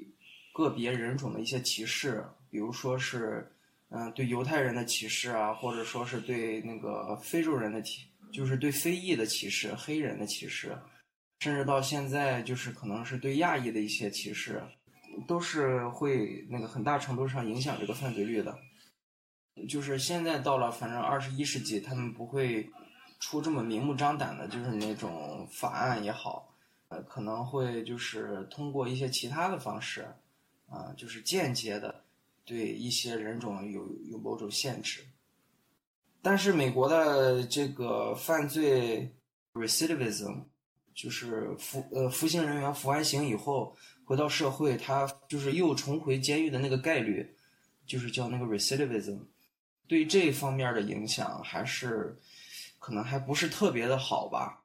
[0.53, 3.49] 个别人种的一些歧视，比如说是
[3.91, 8.09] 嗯对犹太人的歧视啊，或者说是对那个非洲人的歧。
[8.33, 10.77] 就是对非裔的歧视、黑人的歧视，
[11.39, 14.61] 甚至到现在就是可能是对亚裔的一些歧视，
[15.29, 18.59] 都是会那个很大程度上影响这个犯罪率的。
[19.69, 22.69] 就是现在到了反正二十一世纪，他们不会
[23.21, 26.54] 出这么明目张胆的，就是那种法案也好，
[27.03, 30.07] 可能会就是通过一些其他的方式，
[30.69, 32.05] 啊，就是间接的
[32.45, 35.01] 对一些人种有有某种限制。
[36.23, 39.15] 但是美国的这个犯罪
[39.53, 40.45] recidivism，
[40.95, 43.77] 就是服呃服刑人员服完刑以后
[44.07, 47.37] 回到社会，他就是又重回监狱的那个概率，
[47.87, 49.19] 就是叫那个 recidivism，
[49.87, 52.19] 对这方面的影响还是
[52.79, 54.64] 可能还不是特别的好吧。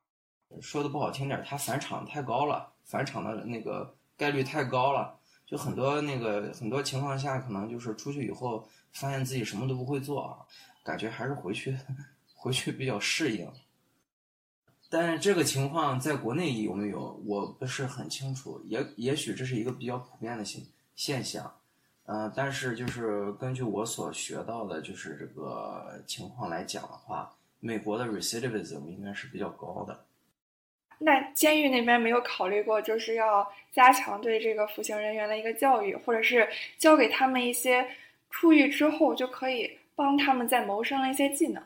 [0.61, 10.45] 说的不好听点，他返场太高了，返场的那个概率太高了，就很多那个很多情况下可能就是出去以后发现自己什么都不会做。
[10.83, 11.77] 感觉还是回去，
[12.35, 13.51] 回去比较适应。
[14.89, 18.59] 但是这个情况在国内有没有，我不是很清楚。
[18.65, 20.63] 也也许这是一个比较普遍的现
[20.95, 21.53] 现象。
[22.05, 30.05] 嗯，但是就是根据我所学到的，就是这个情况来讲的话，美国的 recidivism 应该是比较高的。
[30.99, 37.85] 那监狱那边没有考虑过，就是要加强对这个服刑人员的一个教育，或者是教给他们一些
[38.29, 39.77] 出狱之后就可以。
[39.99, 41.61] 帮他们在谋生的一些技能，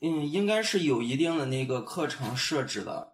[0.00, 3.12] 嗯，应该是有一定的那个课程设置的，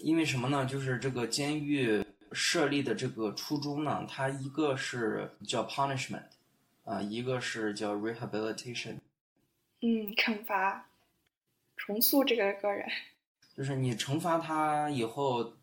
[0.00, 0.66] 因为什么呢？
[0.66, 6.24] 就是这个监狱设立的这个初衷呢，它一个是叫 punishment，
[6.84, 8.96] 啊，一个是叫 rehabilitation，
[9.82, 10.88] 嗯，惩罚，
[11.76, 12.88] 重塑这个个人，
[13.56, 15.54] 就是你惩罚他以后，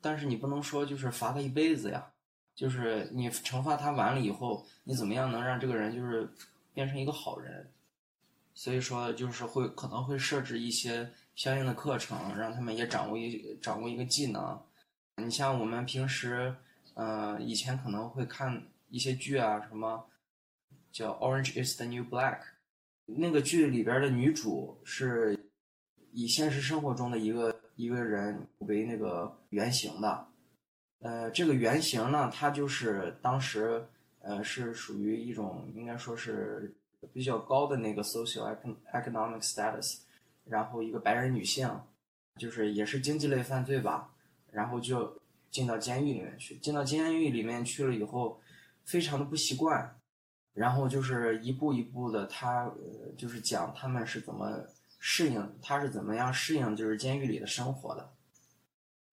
[0.00, 2.10] 但是你不能说就是罚他一辈子呀，
[2.54, 6.28] 就是你惩罚他完了以后，你怎么样能让这个人就是。
[6.72, 7.68] 变成一个好人，
[8.54, 14.58] 所以说就是会可能会设置一些相应的课程，让他们也掌握一掌握一个技能。
[15.16, 16.54] 你像我们平时，
[16.94, 20.06] 嗯，以前可能会看一些剧啊，什么
[20.92, 22.38] 叫《Orange Is the New Black》，
[23.04, 25.36] 那个剧里边的女主是
[26.12, 30.26] 以现实生活中的一个一个人为那个原型的。
[31.00, 33.84] 呃，这个原型呢，它就是当时。
[34.22, 36.76] 呃，是属于一种应该说是
[37.10, 38.54] 比较高的那个 social
[38.92, 40.00] economic status，
[40.44, 41.66] 然后一个白人女性，
[42.36, 44.10] 就是也是经济类犯罪吧，
[44.50, 45.18] 然后就
[45.50, 48.38] 进到监狱里面去，进到监狱里面去了以后，
[48.84, 49.98] 非常的不习惯，
[50.52, 54.62] 然后就是一步一步的，他呃就是讲他们是怎么
[55.00, 58.12] 适应，他是怎么样适应就是监狱里的生活的。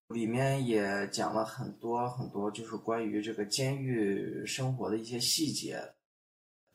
[0.09, 5.81] 里面也讲了很多很多，就是关于这个监狱生活的一些细节，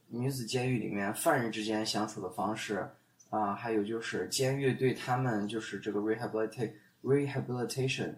[0.09, 2.90] 女子监狱里面犯人之间相处的方式
[3.31, 6.72] 啊，还有就是监狱对他们就是这个 rehabilitation
[7.03, 8.14] rehabilitation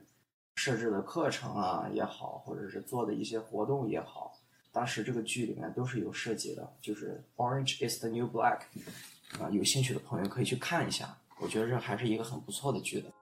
[0.56, 4.36] 设置的课程啊也好，或者是做的一些活动也好，
[4.72, 8.62] 当时这个剧里面都是有涉及的，就是 Orange is the New Black
[9.40, 13.12] 啊，有兴趣的朋友可以去看一下，我觉得这还是一个很不错的剧的。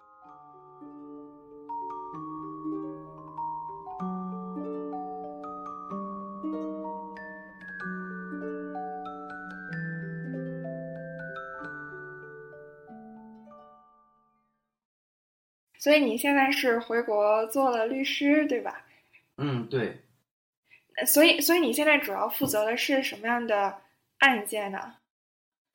[15.78, 18.84] 所以你现在是回国做了律师，对吧？
[19.38, 20.00] 嗯，对。
[21.06, 23.80] 所以，所以你现在主要负责的是什么样的
[24.18, 24.94] 案件呢？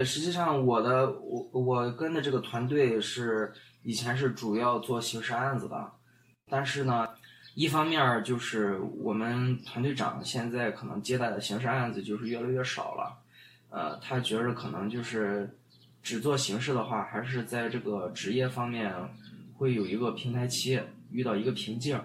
[0.06, 5.92] 实际上，我的我我跟的这个团队是以前是主要做刑事案子的，
[6.52, 7.08] 但是呢，
[7.56, 13.18] 一方面就是我们团队长现在可能接待的刑事案子就是越来越少了，
[13.72, 15.58] 呃，他觉着可能就是
[16.04, 18.94] 只做刑事的话，还是在这个职业方面
[19.56, 20.80] 会有一个平台期，
[21.10, 22.00] 遇到一个瓶颈。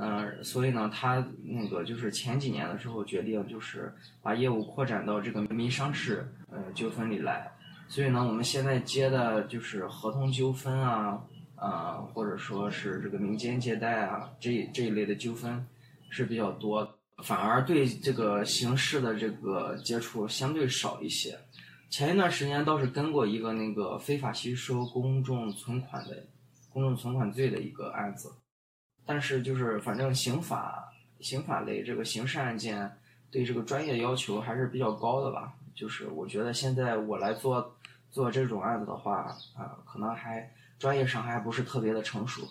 [0.00, 7.50] 嗯，所以呢，他那个就是前几年的时候决定，就是把业务扩展到这个民商事呃纠纷里来。
[7.88, 11.20] 所以呢，我们现在接的就是合同纠纷啊，
[11.56, 15.66] 啊，或者说是这个民间借贷啊，这这一类的纠纷
[16.10, 16.88] 是比较多，
[17.24, 21.36] 反而对这个刑事的这个接触相对少一些。
[21.90, 26.24] 前一段时间倒是跟过一个那个非法吸收公众存款的
[26.70, 28.30] 公众存款罪的一个案子。
[29.08, 32.92] 但是就是反正刑法刑法类这个刑事案件
[33.30, 35.54] 对这个专业要求还是比较高的吧。
[35.74, 37.74] 就是我觉得现在我来做
[38.10, 42.42] 做这种案子的话啊，可能还专业上还不是特别的成熟。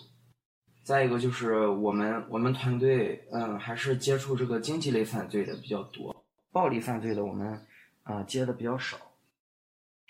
[0.82, 7.64] 再一个就是我们我们团队嗯还是接触这个经济类犯罪的比较多，暴力犯罪的我们
[8.02, 8.96] 啊接的比较少。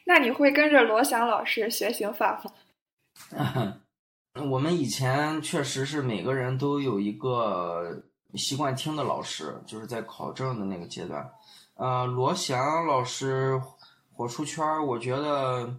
[0.06, 2.40] 那你会跟着罗翔老师学刑法
[3.36, 3.76] 吗？
[4.34, 11.28] 我们以前确实是每个人都有一个习惯听的老师，就是在考证的那个阶段。
[11.74, 13.60] 呃，罗翔老师
[14.12, 15.74] 火出圈，我觉得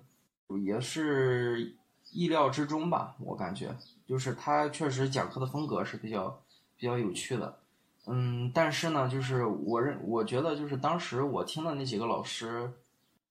[0.66, 1.78] 也是
[2.12, 3.16] 意料之中吧。
[3.20, 3.74] 我感觉，
[4.06, 6.42] 就是他确实讲课的风格是比较
[6.76, 7.60] 比较有趣的。
[8.08, 12.72] 嗯，但是呢，就是我认我觉得，就是当时我听的那几个老师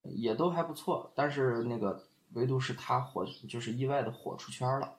[0.04, 2.02] 也都还不错，但是那个
[2.34, 4.94] 唯独是他火，就是意外的火出圈了。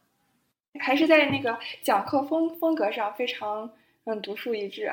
[0.80, 3.70] 还是在那个讲课风风格上非常
[4.06, 4.92] 嗯独树一帜。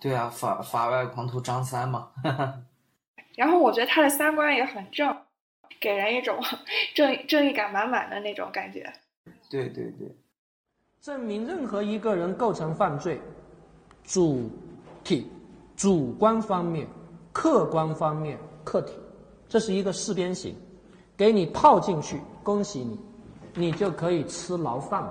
[0.00, 2.10] 对啊，法法外狂徒张三嘛。
[3.36, 5.16] 然后我觉得他的三观也很正，
[5.80, 6.38] 给人一种
[6.94, 8.92] 正正义感满满的那种感觉。
[9.48, 10.14] 对对对。
[11.00, 13.18] 证明任何一个人构成犯罪，
[14.04, 14.50] 主
[15.02, 15.30] 体、
[15.74, 16.86] 主观方面、
[17.32, 18.92] 客观方面、客体，
[19.48, 20.54] 这是一个四边形，
[21.16, 22.98] 给你套进去，恭喜你。
[23.54, 25.02] 你就可以吃牢饭，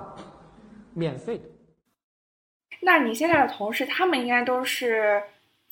[0.94, 1.44] 免费的。
[2.82, 5.22] 那你现在的同事，他们应该都是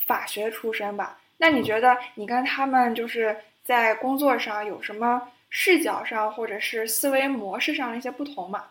[0.05, 1.19] 法学出身吧？
[1.37, 8.65] 那你觉得你跟他们就是在工作上有什么视角上或者是思维模式上的一些不同吗？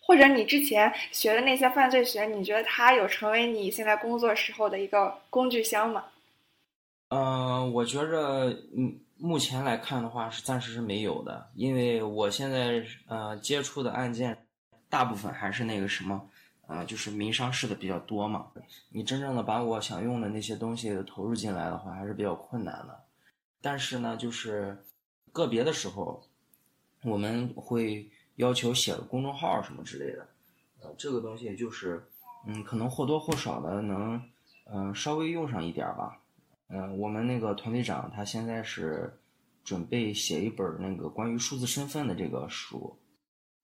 [0.00, 6.04] 或者你之前学的那些犯罪学，你觉得它有成为你现在工作时候的一个工具箱吗？
[7.08, 8.98] 嗯，我觉着，嗯。
[9.20, 14.46] 目前来看的话是暂时是没有的，因为我现在呃接触的案件，
[14.88, 16.30] 大部分还是那个什么，
[16.68, 18.46] 呃就是民商事的比较多嘛。
[18.90, 23.04] 你真正的把我想用的那些东西投入进来的话，还是比较困难的。
[23.60, 24.84] 但是呢，就是
[25.32, 26.22] 个别的时候，
[27.02, 30.28] 我们会要求写个公众号什么之类的，
[30.80, 32.08] 呃这个东西就是
[32.46, 34.22] 嗯可能或多或少的能
[34.72, 36.20] 嗯稍微用上一点吧。
[36.68, 39.18] 嗯，我们那个团队长他现在是
[39.64, 42.98] 准备写一本那个关于数字身份的这个书，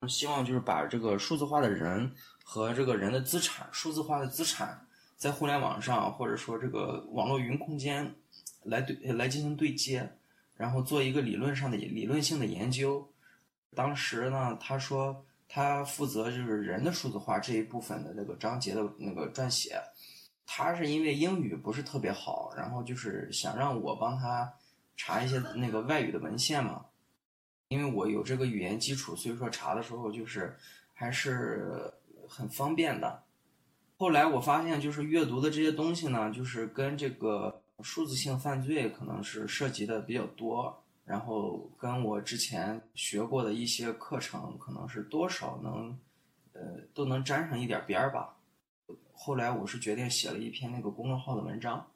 [0.09, 2.11] 希望就是把这个数字化的人
[2.43, 4.87] 和这个人的资产、数字化的资产
[5.17, 8.15] 在互联网上或者说这个网络云空间
[8.63, 10.11] 来对来进行对接，
[10.57, 13.07] 然后做一个理论上的理论性的研究。
[13.75, 19.79] 当时呢，他说他负责就是人的数字化这一部分的那个章节的那个撰写。
[20.47, 24.53] 他是因为英语不是特别好，然后就是想让我帮他
[24.97, 26.85] 查一些那个外语的文献嘛，
[27.69, 30.57] 因为我有这个语言基础，所以说查的时候就是
[30.93, 31.93] 还是
[32.29, 33.23] 很方便的。
[33.97, 45.99] 后来我发现，就是阅读的这些东西呢，就是跟这个数字性犯罪可能是涉及的比较多，然后跟我之前学过的一些课程，可能是多少能
[46.53, 46.61] 呃
[46.93, 48.34] 都能沾上一点边儿吧。
[49.17, 51.91] 后来我是决定写了一篇那个公众号的文章，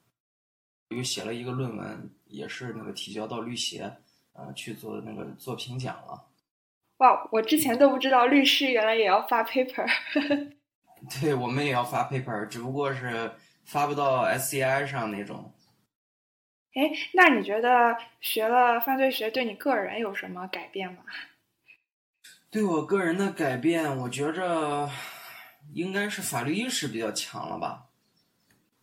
[0.89, 3.93] 又写了一个论文，也是那个提交到律协，
[4.33, 6.25] 呃，去做那个做评奖了。
[6.97, 9.87] 哇，我之前都不知道律师原来也要发 paper。
[11.21, 13.31] 对我们也要发 paper，只不过是
[13.65, 15.53] 发不到 SCI 上那种。
[16.73, 21.03] 哎，那你觉得学了犯罪学对你个人有什么改变吗？
[22.49, 24.89] 对我个人的改变，我觉着。
[25.73, 27.87] 应该是法律意识比较强了吧，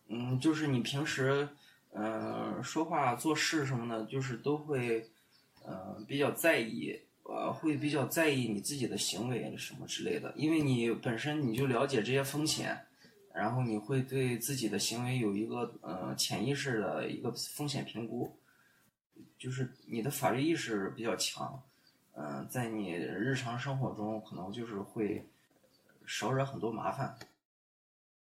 [0.07, 1.47] 嗯，就是你平时，
[1.91, 5.09] 呃，说话做事什么的，就是都会，
[5.63, 12.85] 呃，比较在意，呃，呃会比较在意你自己的行为什么之类的，因为你本身你就了解这些风险，
[13.33, 18.37] 然后你会对自己的行为有一个呃潜意识的一个风险评估，
[19.37, 21.61] 就是你的法律意识比较强，
[22.13, 25.27] 嗯、在你日常生活中可能就是会
[26.07, 27.15] 少惹很多麻烦。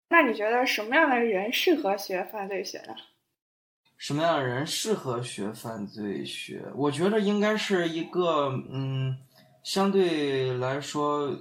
[0.10, 2.96] 那你觉得什么样的人适合学犯罪学呢？
[3.98, 6.64] 什么样的人适合学犯罪学？
[6.76, 9.18] 我觉得应该是一个嗯，
[9.64, 11.36] 相对来说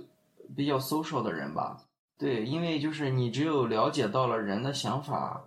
[0.56, 1.82] 比较 social 的人吧。
[2.18, 5.44] 对，因为就是你只有了解到了人的想法，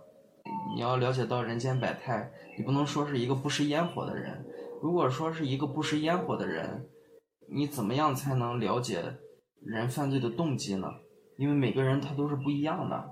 [0.72, 4.46] 你要了解到人间百态，你不能说是一个不食烟火的人。
[4.80, 6.88] 如果说是一个不食烟火的人，
[7.48, 9.02] 你怎么样才能了解
[9.64, 10.94] 人犯罪的动机呢？
[11.36, 13.10] 因为每个人他都是不一样的，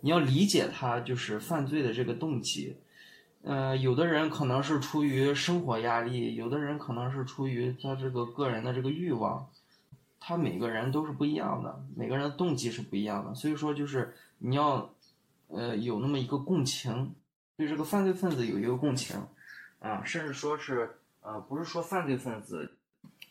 [0.00, 2.76] 你要理解他就是犯罪的这个动机。
[3.42, 9.48] 呃，有的人可能是出于生活压力，有的人可能是出于他这个个人的这个欲望，
[10.18, 14.92] 他每个人都是不一样的，每个人的动机是不一样的，所以说就是你要，
[15.46, 17.14] 呃，有那么一个共情，
[17.56, 19.16] 对这个犯罪分子有一个共情，
[19.78, 22.76] 啊，甚至说是，呃，不是说犯罪分子，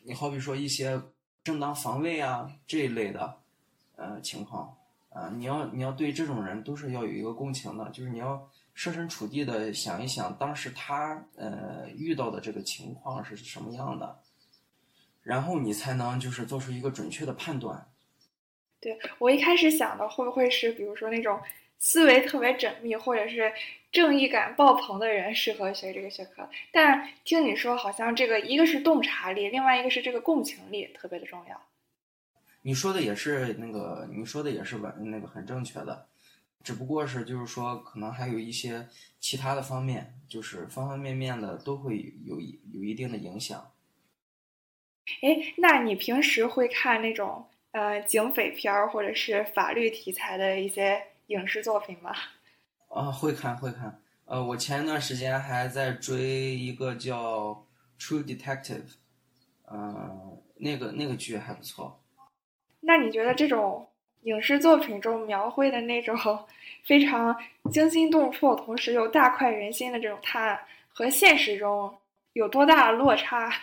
[0.04, 1.02] 你好比说一些
[1.48, 3.38] 正当防卫啊这一类的，
[3.95, 4.78] 呃情况，
[5.12, 8.50] 啊，你要你要对这种人都是要有一个共情的，就是你要。
[8.78, 14.20] 设身处地的想一想，当时他呃遇到的这个情况是什么样的，
[15.24, 17.89] 然后你才能就是做出一个准确的判断。
[18.80, 21.41] 对我一开始想的会不会是，比如说那种
[21.80, 23.54] 思维特别缜密或者是
[23.92, 26.50] 正义感爆棚的人适合学这个学科？
[26.72, 31.62] 但听你说，好像这个一个是洞察力，另外一个是这个共情力特别的重要。
[32.64, 36.08] 你说的也是那个，你说的也是完那个很正确的。
[36.64, 38.88] 只不过是就是说，可能还有一些
[39.22, 42.42] 其他的方面，就是方方面面的都会有
[42.74, 43.72] 有一定的影响。
[45.22, 52.14] 哎，那你平时会看那种呃警匪片儿或者是法律题材的一些影视作品吗？
[52.90, 54.02] 啊，会看会看。
[54.26, 56.22] 呃，我前一段时间还在追
[56.56, 57.66] 一个叫
[58.00, 58.82] 《True Detective》，
[59.66, 62.02] 呃，那个那个剧还不错。
[62.82, 63.88] 那你觉得这种？
[64.24, 66.18] 影视作品中描绘的那种
[66.84, 67.34] 非常
[67.72, 70.60] 惊心动魄，同时又大快人心的这种探案，
[70.90, 71.96] 和现实中
[72.34, 73.54] 有多大的落差？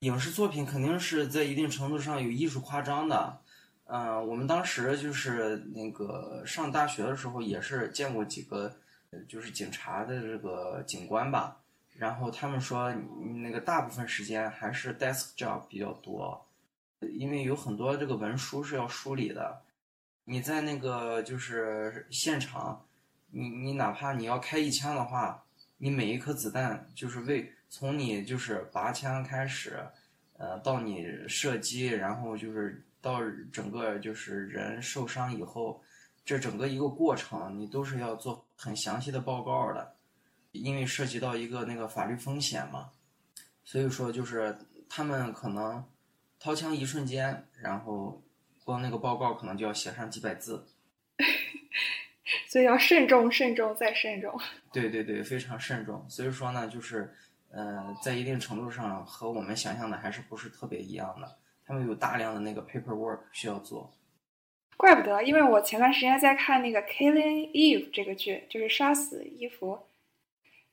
[0.00, 3.40] 影视作品肯定是在一定程度上有艺术夸张的。
[3.86, 8.76] 嗯，我们当时就是那个上大学的时候，也是见过几个，
[9.28, 11.60] 就是警察的这个警官吧。
[11.94, 12.92] 然后他们说，
[13.42, 16.46] 那个大部分时间还是 desk job 比较多。
[17.12, 19.62] 因为有很多这个文书是要梳理的，
[20.24, 22.84] 你在那个就是现场，
[23.30, 25.44] 你你哪怕你要开一枪的话，
[25.76, 29.78] 你每一颗子弹就是为从你就是拔枪开始，
[30.38, 33.20] 呃，到你射击，然后就是到
[33.52, 35.80] 整个就是人受伤以后，
[36.24, 39.94] 这整个一个过程你都是要做很详细的报告的，
[40.52, 42.90] 因为涉及到一个那个法律风险嘛，
[43.64, 45.84] 所以说就是他们可能。
[46.38, 48.22] 掏枪一瞬间，然后
[48.62, 50.66] 光那个报告可能就要写上几百字，
[52.46, 54.38] 所以要慎重、慎重再慎重。
[54.70, 56.04] 对对对，非常慎重。
[56.10, 57.10] 所以说呢，就是
[57.50, 61.38] 呃，在一定程度上和我们想象的还是不是特别一样的。
[61.66, 63.92] 他们有大量的那个 paperwork 需要做。
[64.76, 69.78] 怪不得，因为我前段时间在看那个《Killing Eve》这个剧，就是杀死伊芙。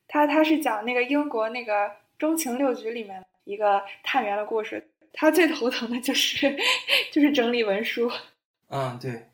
[0.08, 4.90] 他他是讲那个英国那个中情六局里面一个探员的故事。
[5.14, 6.58] 他最头疼的就是
[7.14, 8.12] 就是整理文书，
[8.70, 9.30] 嗯，对，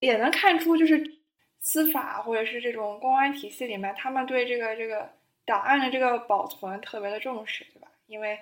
[0.00, 1.18] 也能看出就是
[1.60, 5.08] 司法或者是这种公安体系里面，他们对这个这个
[5.44, 7.88] 档案的这个保存特别的重视，对吧？
[8.06, 8.38] 因为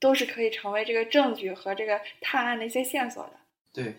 [0.00, 3.32] 都是可以成为这个证据和这个探案的一些线索的。
[3.72, 3.94] 对。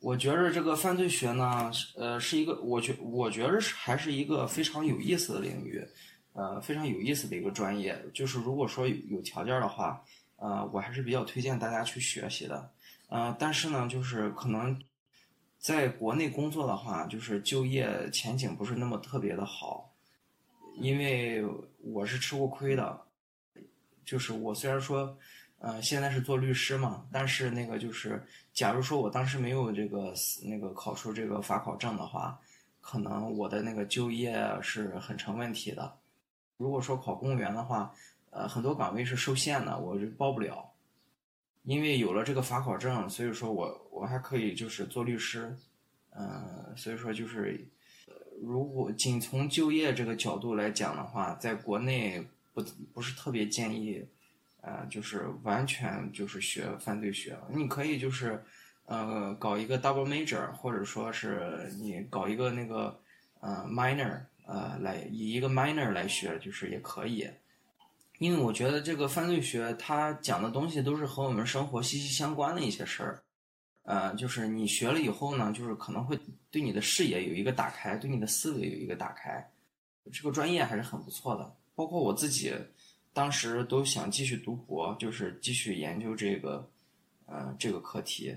[0.00, 5.86] 我觉着这个犯罪学呢，呃，是一个，我觉我觉着是还是一个非常有意思的领域，
[6.32, 7.94] 呃，非常有意思的一个专业。
[8.14, 10.02] 就是如果说有条件的话，
[10.38, 12.72] 呃，我还是比较推荐大家去学习的。
[13.08, 14.80] 呃，但是呢，就是可能
[15.58, 19.92] 在国内工作的话，就是就业前景不是那么特别的好，
[20.76, 21.44] 因为
[21.82, 23.00] 我是吃过亏的。
[24.04, 25.16] 就是我虽然说。
[25.60, 30.14] 呃，现在是做律师嘛，但是那个就是，假如说我当时没有这个
[30.44, 32.38] 那个考出这个法考证的话，
[32.80, 35.98] 可能我的那个就业是很成问题的。
[36.58, 37.92] 如果说考公务员的话，
[38.30, 40.64] 呃，很多岗位是受限的，我就报不了。
[41.64, 45.54] 因为有了这个法考证，所以说我我还可以就是做律师，
[46.10, 47.68] 嗯，所以说就是，
[48.40, 52.62] 如果仅从就业这个角度来讲的话，在国内不
[52.94, 54.02] 不是特别建议，
[54.62, 58.42] 呃，就是完全就是学犯罪学，你可以就是，
[58.86, 62.98] 呃，搞一个 double major，或者说是你搞一个那个
[63.40, 67.28] 呃 minor，呃，来以一个 minor 来学，就是也可以。
[68.18, 73.22] 因为我觉得这个犯罪学它讲的东西都是和我们生活息息相关的一些事儿，
[73.82, 76.18] 呃，就是你学了以后呢，就是可能会
[76.50, 79.48] 对你的视野有一个打开，对你的思维有一个打开，
[80.12, 81.56] 这个专业还是很不错的。
[81.74, 82.52] 包括我自己，
[83.12, 86.68] 当时都想继续读博，就是继续研究这个，
[87.26, 88.36] 呃，这个课题，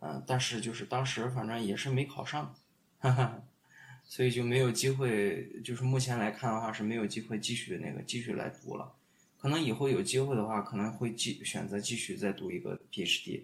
[0.00, 2.52] 嗯、但是就是当时反正也是没考上，
[2.98, 3.40] 哈哈，
[4.04, 8.92] 所以就没有机会，就是目前来看的话是没有机会继续那个继续来读了。
[9.42, 13.42] 可能以后有机会的话，可能会继选择继续再读一个 PhD。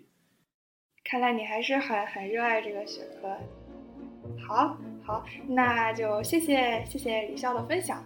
[1.03, 3.37] 看来你还是很很热爱这个学科。
[4.47, 8.05] 好，好，那就谢谢谢谢李笑的分享。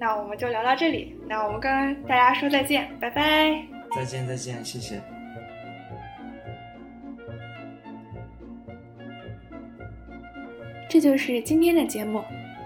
[0.00, 3.64] 那我们就聊到这里，那我们跟大家说再见，拜拜。
[3.94, 5.00] 再见，再见，谢谢。
[10.90, 12.20] 这就是今天的节目。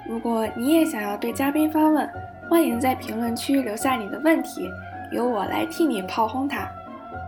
[0.09, 2.09] 如果你也想要对嘉宾发问，
[2.53, 4.71] 欢迎在评论区留下你的问题，
[5.11, 6.71] 由我来替你炮轰它。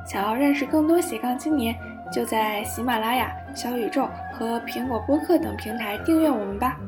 [0.05, 1.75] 想要认识更多斜杠青年，
[2.13, 6.79] 就在喜马拉雅、小宇宙和苹果播客等平台订阅我们吧。